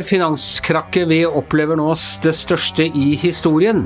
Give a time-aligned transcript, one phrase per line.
[0.00, 1.90] Er finanskrakket vi opplever nå
[2.24, 3.82] det største i historien?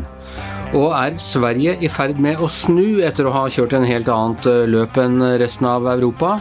[0.78, 4.46] Og er Sverige i ferd med å snu etter å ha kjørt en helt annet
[4.46, 6.36] eh, løp enn resten av Europa?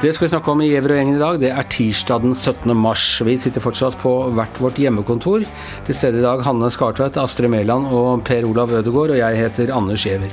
[0.00, 1.40] Det skal vi snakke om i Gjever og gjengen i dag.
[1.42, 2.72] Det er tirsdag den 17.
[2.80, 3.04] mars.
[3.28, 5.44] Vi sitter fortsatt på hvert vårt hjemmekontor.
[5.84, 9.18] Til stede i dag Hanne Skartveit, Astrid Mæland og Per Olav Ødegaard.
[9.18, 10.32] Og jeg heter Anders Giæver.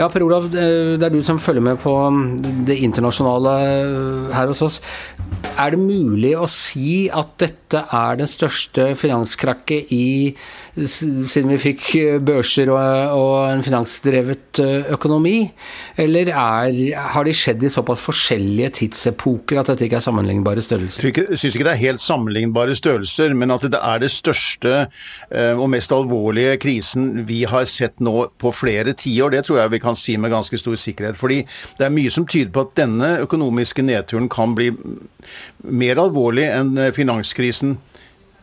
[0.00, 1.92] Ja, Per Olav, det er du som følger med på
[2.64, 3.52] det internasjonale
[4.32, 4.78] her hos oss.
[5.60, 10.32] Er det mulig å si at dette er det største finanskrakket i
[10.80, 11.82] siden vi fikk
[12.24, 12.80] børser og,
[13.12, 14.62] og en finansdrevet
[14.94, 15.50] økonomi?
[16.00, 16.78] Eller er,
[17.12, 21.10] har de skjedd i såpass forskjellige tidsepoker at dette ikke er sammenlignbare størrelser?
[21.10, 24.86] Jeg syns ikke det er helt sammenlignbare størrelser, men at det er det største
[25.60, 29.82] og mest alvorlige krisen vi har sett nå på flere tiår, det tror jeg vi
[29.82, 31.18] kan si med ganske stor sikkerhet.
[31.18, 31.42] Fordi
[31.78, 34.72] det er mye som tyder på at denne økonomiske nedturen kan bli
[35.66, 37.78] mer alvorlig enn finanskrisen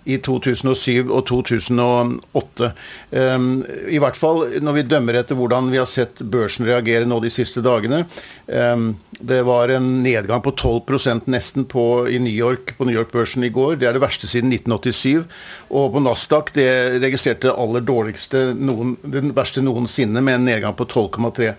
[0.08, 2.72] i 2007 og 2008.
[3.12, 3.50] Um,
[3.92, 7.32] I hvert fall når vi dømmer etter hvordan vi har sett børsen reagere nå de
[7.34, 8.06] siste dagene.
[8.48, 13.44] Ehm, det var en nedgang på 12% nesten på, i New York, på New York-børsen
[13.44, 13.80] i går.
[13.82, 15.26] Det er det verste siden 1987.
[15.74, 16.68] Og på Nasdaq det
[17.02, 21.50] registrerte aller dårligste, noen, den verste noensinne, med en nedgang på 12,3.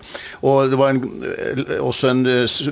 [0.47, 1.03] Og det var en,
[1.83, 2.23] også en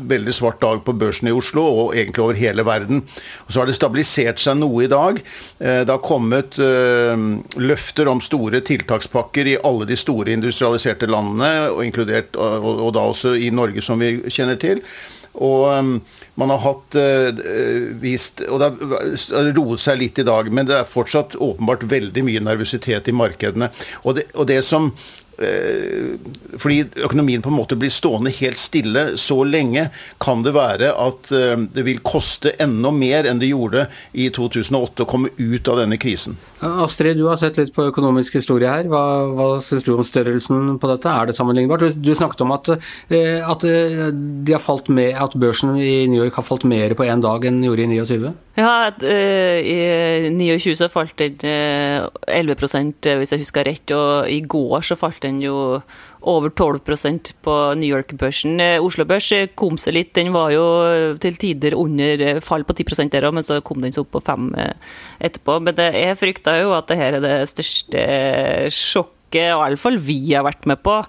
[0.08, 3.04] veldig svart dag på børsen i Oslo, og egentlig over hele verden.
[3.46, 5.20] Og så har det stabilisert seg noe i dag.
[5.60, 11.84] Eh, det har kommet løfter om store tiltakspakker i alle de store industrialiserte landene, og
[11.84, 14.77] inkludert og, og da også i Norge, som vi kjenner til.
[15.38, 15.92] Og um,
[16.42, 17.44] man har hatt uh,
[18.02, 22.26] vist Og det har roet seg litt i dag, men det er fortsatt åpenbart veldig
[22.26, 23.70] mye nervøsitet i markedene.
[24.04, 24.92] Og det, og det som
[25.38, 29.88] fordi økonomien på en måte blir stående helt stille så lenge,
[30.24, 31.30] kan det være at
[31.74, 33.86] det vil koste enda mer enn det gjorde
[34.18, 36.38] i 2008 å komme ut av denne krisen.
[36.66, 38.90] Astrid, du har sett litt på økonomisk historie her.
[38.90, 41.14] Hva, hva syns du om størrelsen på dette?
[41.14, 41.86] Er det sammenlignbart?
[42.02, 46.66] Du snakket om at, at, har falt med, at børsen i New York har falt
[46.68, 48.34] mer på én dag enn den gjorde i 29?
[48.58, 54.98] Ja, i 29 så falt den 11% hvis jeg husker rett, og i går så
[54.98, 55.78] falt den jo
[56.28, 58.58] over 12% på New York-børsen.
[58.82, 60.66] Oslo Børs kom seg litt, den var jo
[61.22, 64.26] til tider under fall på 10 der òg, men så kom den seg opp på
[64.26, 64.50] 5
[65.22, 65.60] etterpå.
[65.62, 68.08] Men det, jeg frykta jo at det her er det største
[68.74, 71.04] sjokket, iallfall vi har vært med på.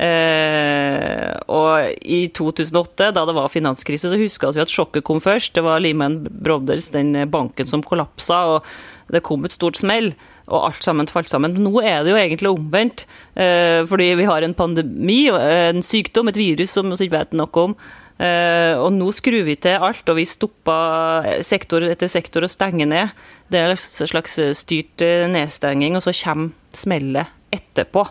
[0.00, 5.54] Eh, og i 2008, da det var finanskrise, så huska vi at sjokket kom først.
[5.56, 10.14] Det var Lehman Brothers, den banken som kollapsa, og det kom et stort smell
[10.52, 11.54] og alt sammen falt sammen.
[11.60, 13.04] Nå er det jo egentlig omvendt,
[13.36, 17.66] eh, fordi vi har en pandemi, en sykdom, et virus som vi ikke vet noe
[17.68, 17.76] om.
[18.22, 22.86] Eh, og nå skrur vi til alt, og vi stopper sektor etter sektor og stenger
[22.86, 23.08] ned.
[23.50, 28.06] Det er en slags styrt nedstenging, og så kommer smellet etterpå.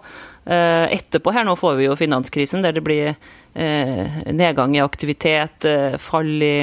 [0.46, 3.16] Eh, etterpå her nå får vi jo finanskrisen, der det blir
[3.52, 5.66] nedgang i aktivitet,
[6.00, 6.56] fall i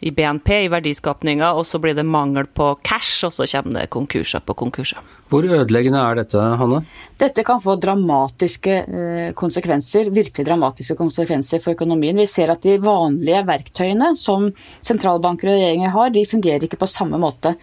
[0.00, 3.90] i BNP, i verdiskapninga, og så blir det mangel på cash, og så kommer det
[3.94, 5.00] konkurser på konkurser.
[5.26, 6.84] Hvor ødeleggende er dette, Hanne?
[7.18, 12.18] Dette kan få dramatiske eh, konsekvenser, virkelig dramatiske konsekvenser for økonomien.
[12.20, 14.50] Vi ser at de vanlige verktøyene som
[14.84, 17.56] sentralbanker og regjeringer har, de fungerer ikke på samme måte.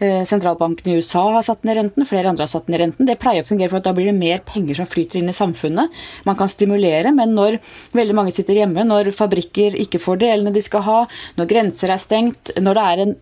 [0.00, 3.08] Eh, sentralbanken i USA har satt ned renten, flere andre har satt ned renten.
[3.08, 5.36] Det pleier å fungere for at da blir det mer penger som flyter inn i
[5.36, 5.92] samfunnet.
[6.24, 7.58] Man kan stimulere, men når
[7.98, 11.00] veldig mange sitter hjemme, når fabrikker ikke får delene de skal ha,
[11.36, 13.14] når grenser er stengt, når det er en,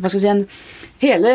[0.00, 0.44] hva skal si, en
[1.04, 1.34] hele,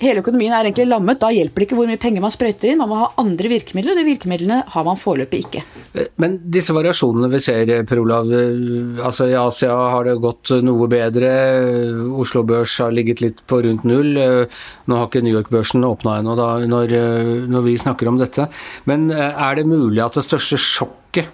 [0.00, 1.20] hele, økonomien er egentlig lammet.
[1.22, 2.80] Da hjelper det ikke hvor mye penger man sprøyter inn.
[2.80, 5.62] Man må ha andre virkemidler, og de virkemidlene har man foreløpig ikke.
[6.22, 8.30] Men disse variasjonene vi ser, Per Olav.
[9.06, 11.32] altså I Asia har det gått noe bedre.
[12.20, 14.12] Oslo Børs har ligget litt på rundt null.
[14.16, 16.36] Nå har ikke New York-børsen åpna ennå
[16.68, 16.94] når,
[17.50, 18.50] når vi snakker om dette.
[18.90, 21.32] Men er det mulig at det største sjokket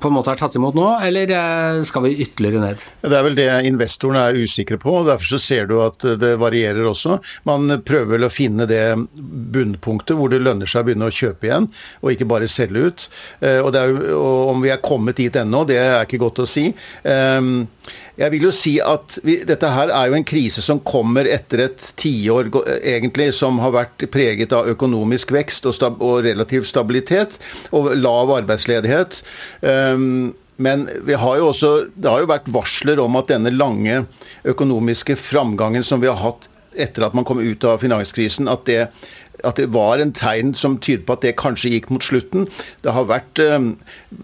[0.00, 2.84] på en måte er tatt imot nå, eller eh, skal vi ytterligere ned?
[3.02, 4.94] Det er vel det investorene er usikre på.
[5.00, 7.18] og Derfor så ser du at det varierer også.
[7.48, 8.84] Man prøver vel å finne det
[9.14, 11.70] bunnpunktet hvor det lønner seg å begynne å kjøpe igjen,
[12.02, 13.06] og ikke bare selge ut.
[13.40, 16.48] Eh, og, jo, og Om vi er kommet dit ennå, det er ikke godt å
[16.48, 16.68] si.
[18.18, 21.64] Jeg vil jo si at vi, dette her er jo en krise som kommer etter
[21.66, 27.38] et tiår egentlig som har vært preget av økonomisk vekst og, stab og relativ stabilitet
[27.72, 29.22] og lav arbeidsledighet.
[29.64, 34.04] Um, men har også, det har jo vært varsler om at denne lange
[34.44, 38.86] økonomiske framgangen som vi har hatt etter at man kom ut av finanskrisen, at det
[39.46, 42.48] at det var en tegn som tyder på at det kanskje gikk mot slutten.
[42.84, 43.68] Det har vært eh,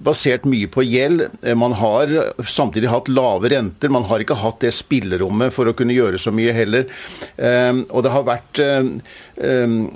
[0.06, 1.26] basert mye på gjeld.
[1.42, 2.12] Eh, man har
[2.46, 3.92] samtidig hatt lave renter.
[3.92, 6.88] Man har ikke hatt det spillerommet for å kunne gjøre så mye heller.
[7.36, 8.64] Eh, og det har vært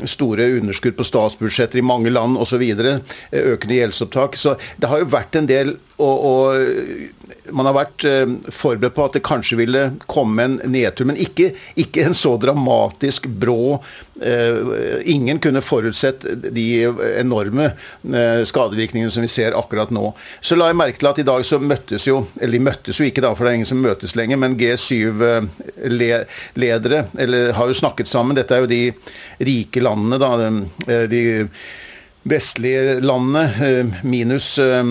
[0.06, 2.62] store underskudd på statsbudsjetter i mange land osv.
[2.62, 4.36] Økende gjeldsopptak.
[4.38, 8.04] Så det har jo vært en del og, og man har vært
[8.54, 11.46] forberedt på at det kanskje ville komme en nedtur, men ikke,
[11.80, 13.80] ikke en så dramatisk brå
[15.04, 16.84] ingen kunne forutsett de
[17.18, 17.64] enorme
[18.14, 20.14] eh, skadevirkningene som vi ser akkurat nå.
[20.40, 23.04] Så la jeg merke til at i dag så møttes jo, eller de møttes jo
[23.08, 28.08] ikke da, for det er ingen som møtes lenger, men G7-ledere eller har jo snakket
[28.10, 28.36] sammen.
[28.38, 28.84] Dette er jo de
[29.42, 30.30] rike landene, da.
[31.10, 31.22] de
[32.22, 34.84] vestlige landene, eh, minus eh,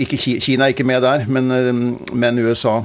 [0.00, 1.72] ikke Kina er ikke med der, men, eh,
[2.12, 2.82] men USA,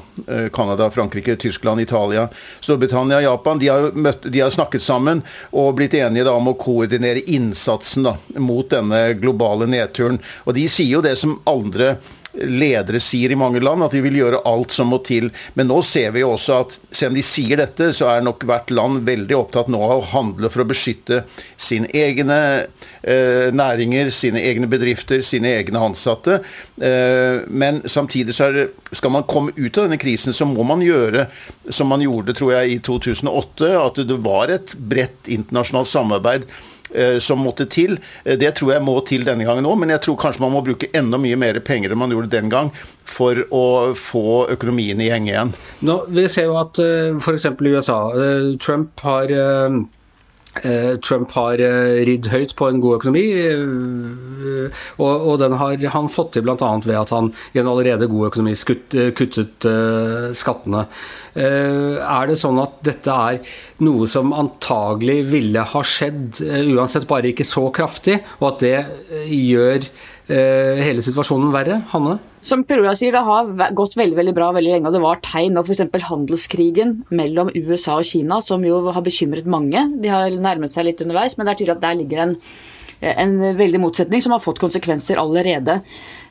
[0.53, 2.27] Canada, Frankrike, Tyskland, Italia,
[2.59, 6.57] Storbritannia, Japan, de har, møtt, de har snakket sammen og blitt enige da, om å
[6.59, 10.19] koordinere innsatsen da, mot denne globale nedturen.
[10.45, 11.95] Og de sier jo det som andre
[12.33, 15.29] ledere sier i mange land, at de vil gjøre alt som må til.
[15.57, 18.45] Men nå ser vi jo også at selv om de sier dette, så er nok
[18.49, 21.23] hvert land veldig opptatt nå av å handle for å beskytte
[21.61, 26.39] sine egne eh, næringer, sine egne bedrifter, sine egne ansatte.
[26.81, 30.83] Eh, men samtidig så det, skal man komme ut av denne krisen, så må man
[30.85, 31.27] gjøre
[31.69, 36.49] som man gjorde, tror jeg, i 2008, at det var et bredt internasjonalt samarbeid
[37.23, 37.97] som måtte til.
[38.23, 40.63] Eh, det tror jeg må til denne gangen òg, men jeg tror kanskje man må
[40.65, 42.71] bruke enda mye mer penger enn man gjorde den gang
[43.03, 43.65] for å
[43.97, 45.53] få økonomien i gjenge igjen.
[45.85, 47.49] Nå, vi ser jo at uh, f.eks.
[47.51, 47.99] i USA
[48.63, 49.69] Trump har Eh,
[51.01, 56.35] Trump har eh, ridd høyt på en god økonomi, eh, og, den har han fått
[56.35, 56.69] til bl.a.
[56.85, 58.53] ved at han i en allerede god økonomi
[59.17, 59.67] kuttet
[60.37, 60.85] skattene.
[61.33, 66.43] Er det sånn at dette er noe som antagelig ville ha skjedd
[66.75, 68.77] uansett, bare ikke så kraftig, og at det
[69.33, 69.89] gjør
[70.29, 71.81] hele situasjonen verre?
[71.95, 72.19] Hanne?
[72.43, 74.89] Som Per sier, det har gått veldig veldig bra veldig lenge.
[74.89, 75.85] og Det var tegn nå f.eks.
[76.09, 79.85] handelskrigen mellom USA og Kina, som jo har bekymret mange.
[80.03, 82.35] De har nærmet seg litt underveis, men det er tydelig at der ligger en,
[83.13, 85.79] en veldig motsetning som har fått konsekvenser allerede.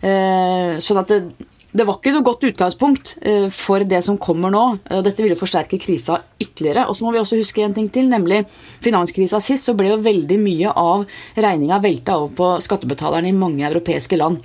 [0.04, 4.52] Eh, sånn at det, det var ikke noe godt utgangspunkt eh, for det som kommer
[4.52, 4.66] nå.
[4.92, 6.90] og Dette ville forsterke krisa ytterligere.
[6.92, 8.44] Og så må vi også huske en ting til, nemlig
[8.84, 11.08] finanskrisa sist, så ble jo veldig mye av
[11.40, 14.44] regninga velta over på skattebetalerne i mange europeiske land.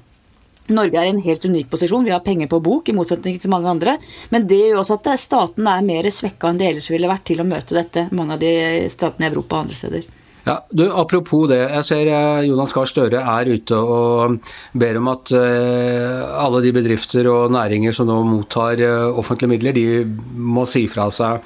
[0.74, 2.06] Norge er i en helt unik posisjon.
[2.08, 3.98] Vi har penger på bok, i motsetning til mange andre.
[4.34, 7.44] Men det gjør også at staten er mer svekka enn det ellers ville vært til
[7.44, 8.08] å møte dette.
[8.18, 8.54] Mange av de
[8.92, 10.08] statene i Europa og andre steder.
[10.48, 11.60] Ja, du, Apropos det.
[11.60, 14.38] Jeg ser eh, Jonas Gahr Støre er ute og
[14.80, 18.80] ber om at uh, alle de bedrifter og næringer som nå mottar
[19.12, 20.06] offentlige midler, de
[20.40, 21.44] må si fra seg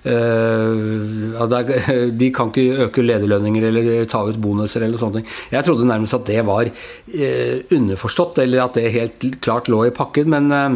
[2.20, 5.28] de kan ikke øke lederlønninger eller ta ut bonuser eller sånne ting.
[5.52, 9.94] Jeg trodde nærmest at det var uh, underforstått, eller at det helt klart lå i
[9.94, 10.26] pakken.
[10.32, 10.70] Men, uh,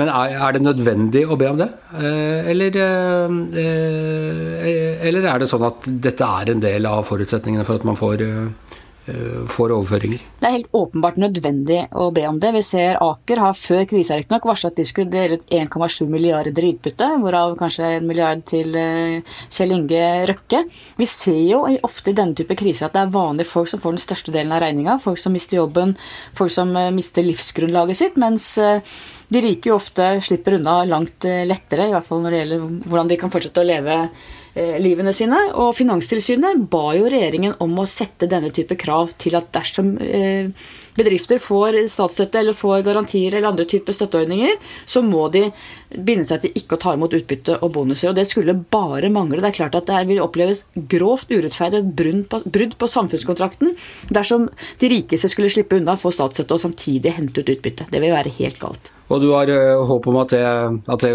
[0.00, 1.68] men er, det nødvendig å be om det?
[2.00, 2.72] Eller,
[5.04, 8.24] eller, er det sånn at dette er en del av forutsetningene for at man får
[8.24, 8.71] Eh,
[9.02, 10.20] får overføringer.
[10.38, 12.52] Det er helt åpenbart nødvendig å be om det.
[12.54, 16.66] Vi ser Aker har før krisa riktignok varsla at de skulle dele ut 1,7 milliarder
[16.66, 20.62] i utbytte, hvorav kanskje en milliard til eh, Kjell Inge Røkke.
[21.00, 23.96] Vi ser jo ofte i denne type kriser at det er vanlige folk som får
[23.96, 24.98] den største delen av regninga.
[25.02, 25.96] Folk som mister jobben,
[26.38, 28.20] folk som eh, mister livsgrunnlaget sitt.
[28.22, 28.52] mens
[29.32, 33.10] de rike jo ofte slipper unna langt lettere, i hvert fall når det gjelder hvordan
[33.10, 33.98] de kan fortsette å leve
[34.52, 35.38] Eh, livene sine.
[35.56, 40.50] Og Finanstilsynet ba jo regjeringen om å sette denne type krav til at dersom eh,
[40.96, 44.56] bedrifter får statsstøtte eller får garantier eller andre typer støtteordninger,
[44.86, 45.46] så må de
[45.92, 48.10] binde seg til ikke å ta imot utbytte og bonuser.
[48.10, 49.40] Og det skulle bare mangle.
[49.42, 51.92] Det er klart at det vil oppleves grovt urettferdig et
[52.52, 53.72] brudd på, samfunnskontrakten
[54.12, 54.48] dersom
[54.80, 57.88] de rikeste skulle slippe unna, få statsstøtte og samtidig hente ut utbytte.
[57.92, 58.92] Det vil være helt galt.
[59.12, 60.42] Og du har uh, håp om at det,
[60.94, 61.12] at det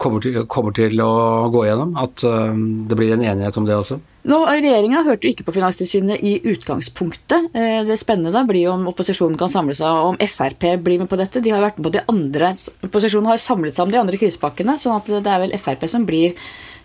[0.00, 1.96] kommer, til, kommer, til, å gå gjennom?
[2.00, 4.00] At uh, det blir en enighet om det også?
[4.26, 7.50] Nå, Regjeringa hørte jo ikke på Finanstilsynet i utgangspunktet.
[7.54, 11.10] Uh, det spennende blir jo om opposisjonen kan samle seg, og om Frp blir med
[11.10, 11.42] på dette.
[11.44, 12.54] De har vært med på de andre,
[12.86, 16.06] Opposisjonen har samlet seg om de andre krisepakkene, sånn at det er vel Frp som
[16.08, 16.34] blir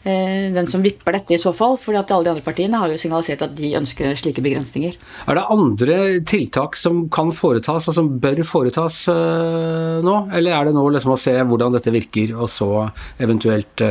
[0.02, 1.78] Eh, den som vipper dette i så fall.
[1.78, 4.98] fordi at alle de andre partiene har jo signalisert at de ønsker slike begrensninger.
[5.30, 10.16] Er det andre tiltak som kan foretas, og som bør foretas uh, nå?
[10.34, 12.90] Eller er det nå liksom å se hvordan dette virker, og så
[13.22, 13.86] eventuelt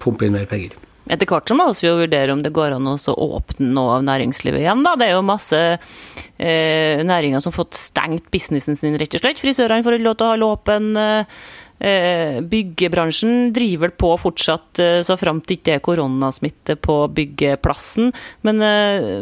[0.00, 0.76] pumpe inn mer penger?
[1.10, 4.04] Etter hvert så må vi jo vurdere om det går an å åpne noe av
[4.06, 4.84] næringslivet igjen.
[4.86, 4.94] Da.
[4.98, 9.42] Det er jo masse eh, næringer som har fått stengt businessen sin, rett og slett.
[9.42, 10.90] Frisørene får ikke lov til å holde åpen.
[11.00, 11.40] Eh,
[11.80, 18.10] byggebransjen driver på fortsatt eh, så framt til ikke er koronasmitte på byggeplassen.
[18.46, 18.60] Men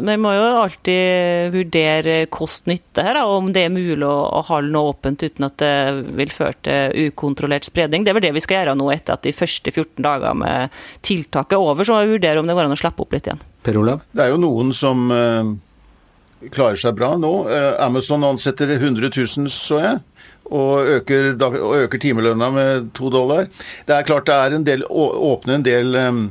[0.05, 5.23] vi må jo alltid vurdere kost-nytte her, om det er mulig å holde noe åpent
[5.23, 5.71] uten at det
[6.19, 8.03] vil føre til ukontrollert spredning.
[8.03, 10.75] Det er vel det vi skal gjøre nå etter at de første 14 dager med
[11.05, 11.87] tiltaket er over.
[11.87, 13.41] Så må vi vurdere om det går an å slippe opp litt igjen.
[13.63, 14.03] Per Olav?
[14.11, 15.07] Det er jo noen som
[16.53, 17.33] klarer seg bra nå.
[17.83, 19.99] Amazon ansetter 100 000, så jeg
[20.49, 21.35] og øker,
[21.83, 23.47] øker timelønna med to dollar.
[23.85, 26.23] Det er klart det er en del, åpner en del um,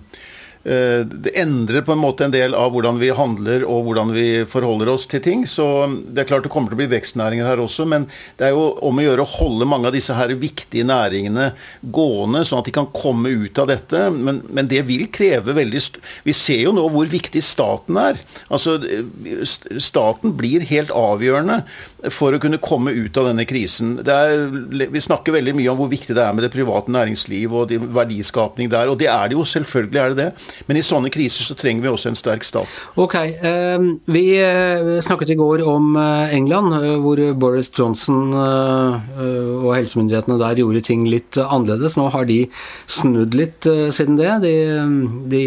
[0.65, 4.91] det endrer på en måte en del av hvordan vi handler og hvordan vi forholder
[4.93, 5.45] oss til ting.
[5.49, 5.65] Så
[6.09, 8.67] det er klart det kommer til å bli vekstnæringer her også, men det er jo
[8.85, 11.53] om å gjøre å holde mange av disse her viktige næringene
[11.95, 14.05] gående, sånn at de kan komme ut av dette.
[14.15, 15.83] Men, men det vil kreve veldig
[16.27, 18.21] Vi ser jo nå hvor viktig staten er.
[18.53, 18.79] Altså,
[19.81, 21.63] staten blir helt avgjørende
[22.15, 23.97] for å kunne komme ut av denne krisen.
[24.05, 27.75] Er, vi snakker veldig mye om hvor viktig det er med det private næringsliv og
[27.95, 30.31] verdiskapning der, og det er det jo, selvfølgelig er det det.
[30.69, 32.69] Men i sånne kriser så trenger vi også en sterk stat.
[33.01, 39.69] Ok, ehm, Vi eh, snakket i går om eh, England, eh, hvor Boris Johnson og
[39.75, 41.97] helsemyndighetene der gjorde ting litt annerledes.
[41.99, 42.41] Nå har de
[42.87, 44.31] snudd litt siden det.
[44.45, 44.55] De,
[45.33, 45.43] de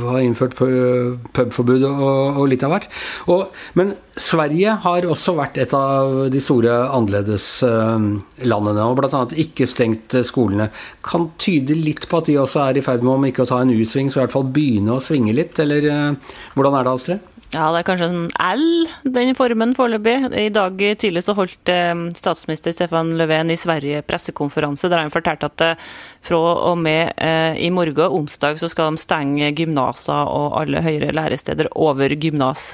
[0.00, 2.90] har innført pubforbud og, litt av hvert.
[3.32, 9.20] Og, men Sverige har også vært et av de store annerledeslandene, og bl.a.
[9.44, 10.70] ikke stengt skolene.
[11.04, 13.60] Kan tyde litt på at de også er i ferd med, om ikke å ta
[13.60, 16.94] en U-sving, så i hvert fall begynne å svinge litt, eller eh, hvordan er det,
[16.96, 17.35] Astrid?
[17.54, 20.16] Ja, det er kanskje en L, den formen foreløpig.
[20.34, 25.46] I dag tidlig så holdt eh, statsminister Stefan Löfven i Sverige pressekonferanse der han fortalte
[25.52, 25.84] at eh,
[26.26, 26.40] fra
[26.72, 27.14] og med
[27.62, 32.72] i morgen, onsdag, så skal de stenge gymnaser og alle høyere læresteder over gymnas.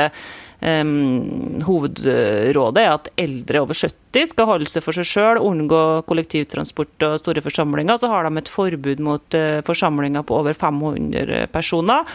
[0.62, 7.02] Um, hovedrådet er at eldre over 70 skal holde seg for seg sjøl, unngå kollektivtransport
[7.08, 7.98] og store forsamlinger.
[7.98, 12.06] Så har de et forbud mot uh, forsamlinger på over 500 personer.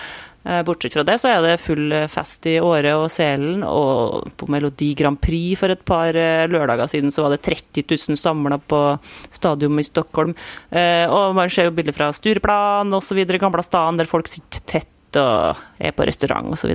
[0.48, 4.48] Uh, bortsett fra det så er det full fest i Åre og Selen, og på
[4.54, 8.56] Melodi Grand Prix for et par uh, lørdager siden så var det 30 000 samla
[8.64, 8.80] på
[9.28, 10.32] stadion i Stockholm.
[10.72, 15.60] og man ser jo bilder fra Stureplan osv., Gamla stan, der folk sitter tett og
[15.80, 16.74] er på restaurant osv.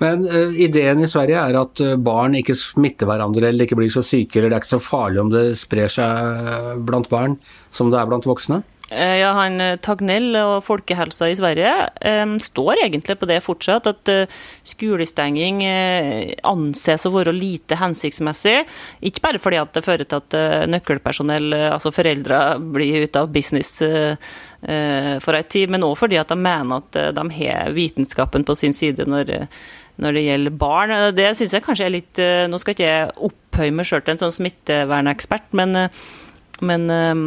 [0.00, 4.04] Men uh, ideen i Sverige er at barn ikke smitter hverandre eller ikke blir så
[4.06, 7.36] syke, eller det er ikke så farlig om det sprer seg blant barn
[7.74, 8.62] som det er blant voksne?
[8.92, 11.70] Ja, han Tagnell og folkehelsa i Sverige
[12.22, 14.32] um, står egentlig på det fortsatt, at
[14.68, 15.62] skolestenging
[16.44, 18.58] anses å være lite hensiktsmessig.
[19.08, 22.42] Ikke bare fordi at det fører til at nøkkelpersonell, altså foreldre,
[22.74, 27.28] blir ute av business for en tid, men òg fordi at de mener at de
[27.38, 29.32] har vitenskapen på sin side når
[30.00, 30.94] når det gjelder barn.
[31.16, 34.16] Det syns jeg kanskje er litt eh, Nå skal ikke jeg opphøye meg sjøl til
[34.16, 36.04] en sånn smittevernekspert, men, eh,
[36.62, 37.22] men eh,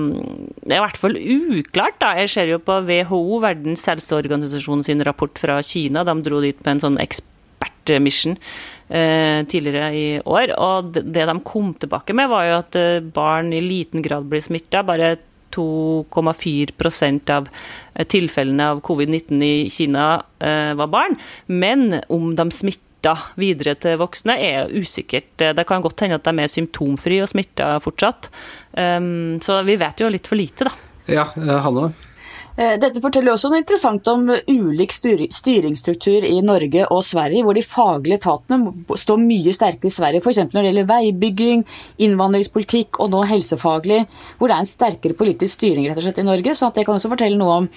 [0.63, 2.00] det er i hvert fall uklart.
[2.01, 2.15] da.
[2.22, 6.06] Jeg ser jo på WHO, Verdens helseorganisasjon sin rapport fra Kina.
[6.08, 8.39] De dro dit med en sånn ekspertmission
[8.86, 10.51] tidligere i år.
[10.62, 12.77] Og det de kom tilbake med, var jo at
[13.15, 14.84] barn i liten grad blir smitta.
[14.86, 15.15] Bare
[15.56, 17.50] 2,4% av
[17.94, 20.08] eh, tilfellene av covid-19 i Kina
[20.39, 21.18] eh, var barn.
[21.48, 22.50] Men om de
[23.05, 25.38] smitta videre til voksne, er usikkert.
[25.38, 28.29] Det kan godt hende at de er symptomfrie og smitta fortsatt.
[28.77, 30.71] Ehm, så vi vet jo litt for lite, da.
[31.07, 31.25] Ja,
[31.62, 31.93] Hanne?
[32.57, 37.62] Eh, dette forteller også noe interessant om ulik styringsstruktur i Norge og Sverige, hvor de
[37.62, 40.39] faglige etatene står mye sterkere i Sverige, f.eks.
[40.53, 41.65] når det gjelder veibygging,
[42.00, 44.05] innvandringspolitikk og nå helsefaglig,
[44.39, 46.55] hvor det er en sterkere politisk styring rett og slett i Norge.
[46.55, 47.69] så det kan også fortelle noe om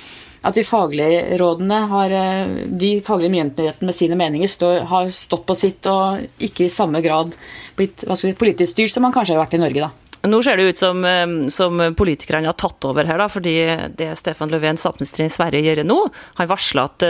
[0.42, 5.46] at de faglige rådene har, eh, de faglige myndighetene med sine meninger stå, har stått
[5.46, 7.34] på sitt og ikke i samme grad
[7.76, 9.88] blitt si, politisk styrt som man kanskje har vært i Norge.
[9.88, 10.07] da.
[10.26, 11.04] Nå ser det ut som,
[11.52, 13.54] som politikerne har tatt over her, da, fordi
[13.98, 15.98] det Stefan Löfven, statsministeren i Sverige, gjør nå
[16.40, 17.04] Han varsler at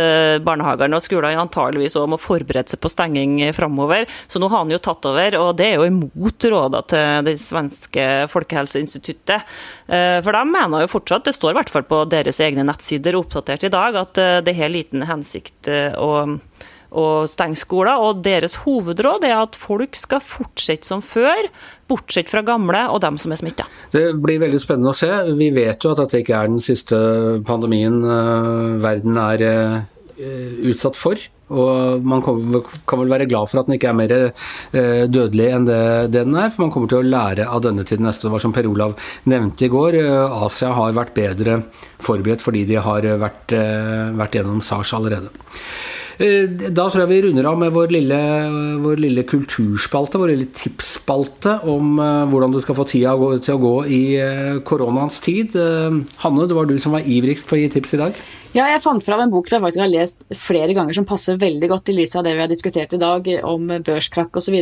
[0.45, 4.09] barnehagene og skolene antageligvis også må forberede seg på stenging framover.
[4.29, 7.37] Så nå har han jo tatt over, og det er jo imot rådene til det
[7.43, 9.57] svenske folkehelseinstituttet.
[9.89, 13.69] For de mener jo fortsatt, det står i hvert fall på deres egne nettsider oppdatert
[13.69, 16.13] i dag, at det har liten hensikt å
[16.91, 18.01] å stenge skoler.
[18.01, 21.49] Og deres hovedråd er at folk skal fortsette som før,
[21.89, 23.69] bortsett fra gamle og dem som er smitta.
[23.93, 25.11] Det blir veldig spennende å se.
[25.39, 26.99] Vi vet jo at dette ikke er den siste
[27.49, 29.83] pandemien uh, verden er uh,
[30.69, 31.21] utsatt for.
[31.49, 35.69] Og man kan vel være glad for at den ikke er mer uh, dødelig enn
[35.69, 35.81] det,
[36.13, 38.27] den er, for man kommer til å lære av denne til neste.
[38.27, 38.97] Det var som Per Olav
[39.33, 39.97] nevnte i går,
[40.45, 41.63] Asia har vært bedre
[42.05, 43.57] forberedt fordi de har vært,
[44.19, 45.33] vært gjennom SARS allerede.
[46.19, 48.19] Eh, da tror jeg vi runder av med vår lille,
[48.83, 53.63] vår lille kulturspalte, vår lille tipsspalte om eh, hvordan du skal få tida til å
[53.63, 55.55] gå i eh, koronaens tid.
[56.25, 58.19] Hanne, det var du som var ivrigst på å gi tips i dag.
[58.57, 61.69] Ja, jeg fant fram en bok jeg faktisk har lest flere ganger som passer veldig
[61.69, 64.57] godt i lys av det vi har diskutert i dag om børskrakk osv.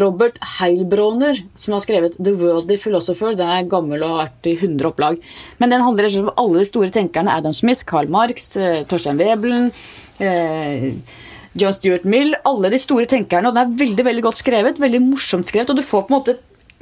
[0.00, 3.36] Robert Heilbroner, som har skrevet 'The Worldly Philosopher'.
[3.38, 5.20] Den er gammel og har vært i 100 opplag.
[5.62, 7.30] Men den handler om alle de store tenkerne.
[7.30, 8.50] Adam Smith, Karl Marx,
[8.90, 9.70] Torstein Webelen
[10.18, 10.90] eh,
[11.54, 13.48] John Stuart Mill, alle de store tenkerne.
[13.48, 15.70] Og den er veldig veldig godt skrevet, veldig morsomt skrevet.
[15.70, 16.36] Og du får på en måte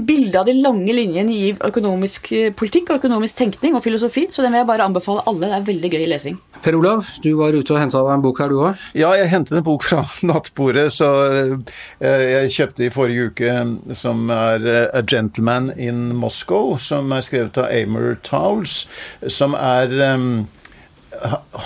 [0.06, 4.26] bilde av de lange linjene i økonomisk eh, politikk og økonomisk tenkning og filosofi.
[4.30, 5.48] Så den vil jeg bare anbefale alle.
[5.48, 6.38] Det er veldig gøy lesing.
[6.62, 8.86] Per Olav, du var ute og henta deg en bok her, du òg?
[8.98, 10.88] Ja, jeg hentet en bok fra nattbordet.
[10.94, 13.58] Så eh, jeg kjøpte i forrige uke
[13.98, 18.82] som er eh, A Gentleman in Moscow, som er skrevet av Amor Towles,
[19.30, 19.94] som er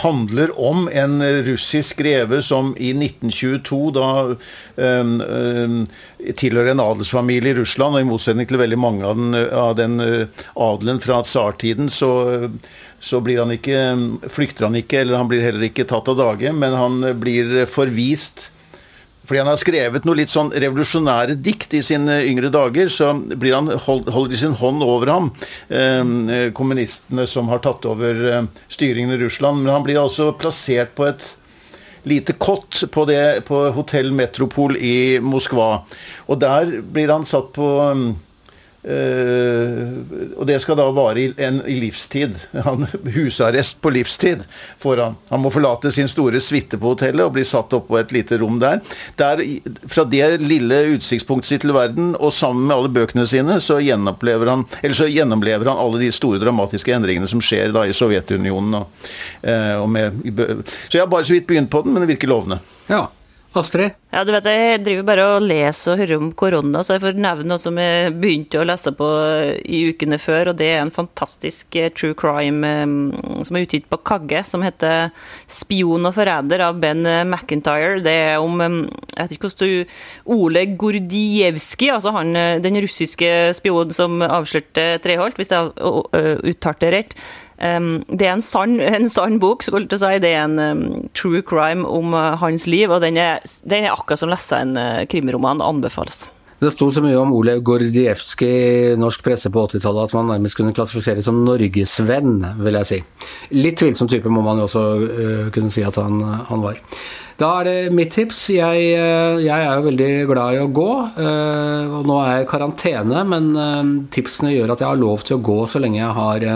[0.03, 4.09] handler om en russisk greve som i 1922 da
[4.77, 5.77] um, um,
[6.37, 10.01] tilhører en adelsfamilie i Russland, og i motsetning til veldig mange av den, av den
[10.03, 12.11] uh, adelen fra tsartiden, så,
[13.01, 13.81] så han ikke,
[14.33, 18.51] flykter han ikke, eller han blir heller ikke tatt av dage, men han blir forvist
[19.27, 23.73] fordi han har skrevet noe litt sånn revolusjonære dikt i sine yngre dager, så han
[23.87, 25.33] holder de sin hånd over ham,
[25.69, 29.63] eh, kommunistene som har tatt over eh, styringen i Russland.
[29.63, 31.27] Men han blir altså plassert på et
[32.07, 35.83] lite kott på, det, på Hotell Metropol i Moskva.
[36.31, 37.67] Og der blir han satt på
[38.87, 42.37] og det skal da vare i, en, i livstid.
[42.65, 44.45] Han, husarrest på livstid
[44.83, 45.17] får han.
[45.33, 48.39] Han må forlate sin store suite på hotellet og bli satt opp på et lite
[48.43, 48.81] rom der.
[49.19, 49.43] der.
[49.91, 54.53] Fra det lille utsiktspunktet sitt til verden, og sammen med alle bøkene sine, så gjennomlever
[54.53, 58.79] han, så gjennomlever han alle de store dramatiske endringene som skjer da i Sovjetunionen.
[58.81, 60.23] Og, uh, og med,
[60.87, 62.61] så jeg har bare så vidt begynt på den, men det virker lovende.
[62.87, 63.07] Ja,
[63.61, 63.95] Astrid?
[64.13, 67.19] Ja, du vet, Jeg driver bare og leser og hører om korona, så jeg får
[67.21, 69.09] nevne noe som jeg begynte å lese på
[69.65, 70.51] i ukene før.
[70.53, 74.65] og Det er en fantastisk eh, true crime eh, som er utgitt på Kagge, som
[74.65, 75.11] heter
[75.47, 78.03] 'Spion og forræder' av Ben McIntyre.
[78.03, 83.93] Det er om jeg vet ikke hvordan du, Ole Gordievskij, altså han, den russiske spionen
[83.93, 87.19] som avslørte Treholt, hvis jeg uttalte det rett.
[87.57, 90.15] Um, det er en sann, en sann bok, skulle jeg si.
[90.23, 92.93] Det er en um, true crime om uh, hans liv.
[92.93, 95.65] Og den er, den er akkurat som å lese en uh, krimroman.
[95.65, 96.27] Anbefales.
[96.57, 100.57] Det sto så mye om Ole Gordievskij i norsk presse på 80-tallet at man nærmest
[100.57, 103.01] kunne klassifisere som norgesvenn, vil jeg si.
[103.59, 106.81] Litt tvilsom type må man jo også uh, kunne si at han, han, var.
[107.37, 108.47] Da er det mitt tips.
[108.55, 110.93] Jeg, jeg, er jo veldig glad i å gå.
[111.21, 115.45] Og nå er jeg i karantene, men tipsene gjør at jeg har lov til å
[115.45, 116.49] gå så lenge jeg har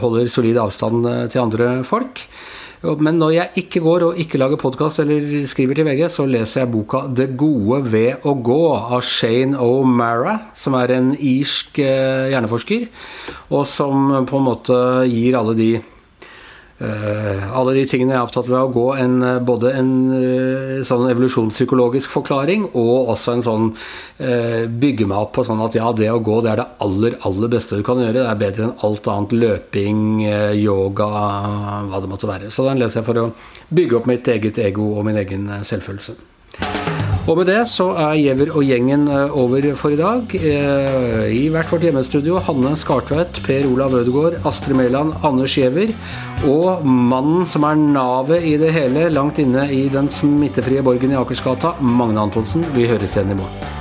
[0.00, 2.24] holder solid avstand eh, til andre folk.
[2.80, 6.62] Men når jeg ikke går og ikke lager podkast eller skriver til VG, så leser
[6.62, 12.32] jeg boka 'Det gode ved å gå' av Shane O'Mara, som er en irsk eh,
[12.32, 12.88] hjerneforsker,
[13.50, 14.78] og som på en måte
[15.12, 15.70] gir alle de
[16.80, 21.10] alle de tingene jeg er opptatt ved å gå en, eh, både en uh, sånn
[21.12, 23.66] evolusjonspsykologisk forklaring og også en sånn
[24.80, 27.52] bygge meg opp på sånn at ja, det å gå det er det aller, aller
[27.52, 28.18] beste du kan gjøre.
[28.18, 29.32] Det er bedre enn alt annet.
[29.40, 30.02] Løping,
[30.60, 31.08] yoga,
[31.88, 32.52] hva det måtte være.
[32.52, 33.28] Så den leser jeg for å
[33.72, 36.18] bygge opp mitt eget ego og min egen selvfølelse.
[37.28, 40.34] Og med det så er Giæver og gjengen eh, over for i dag.
[40.34, 45.92] Eh, I hvert vårt hjemmestudio Hanne Skartveit, Per Olav Ødegaard, Astrid Mæland, Anders Giæver
[46.48, 51.20] og mannen som er navet i det hele, langt inne i den smittefrie borgen i
[51.20, 52.64] Akersgata, Magne Antonsen.
[52.74, 53.79] Vi høres igjen i morgen.